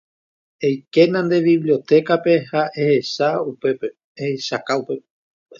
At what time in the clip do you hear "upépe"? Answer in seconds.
3.51-4.95